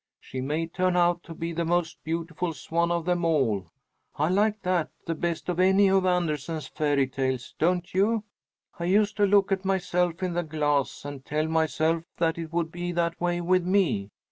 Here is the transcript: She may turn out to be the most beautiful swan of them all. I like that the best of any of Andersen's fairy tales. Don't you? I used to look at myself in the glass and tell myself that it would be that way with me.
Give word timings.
She 0.19 0.41
may 0.41 0.65
turn 0.65 0.97
out 0.97 1.21
to 1.25 1.35
be 1.35 1.53
the 1.53 1.63
most 1.63 2.03
beautiful 2.03 2.53
swan 2.53 2.89
of 2.89 3.05
them 3.05 3.23
all. 3.23 3.67
I 4.15 4.29
like 4.29 4.63
that 4.63 4.89
the 5.05 5.13
best 5.13 5.47
of 5.47 5.59
any 5.59 5.91
of 5.91 6.07
Andersen's 6.07 6.65
fairy 6.65 7.05
tales. 7.05 7.53
Don't 7.59 7.93
you? 7.93 8.23
I 8.79 8.85
used 8.85 9.15
to 9.17 9.27
look 9.27 9.51
at 9.51 9.63
myself 9.63 10.23
in 10.23 10.33
the 10.33 10.41
glass 10.41 11.05
and 11.05 11.23
tell 11.23 11.45
myself 11.47 12.03
that 12.17 12.39
it 12.39 12.51
would 12.51 12.71
be 12.71 12.91
that 12.93 13.21
way 13.21 13.41
with 13.41 13.63
me. 13.63 14.09